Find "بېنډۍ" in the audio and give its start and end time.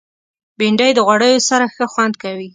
0.57-0.91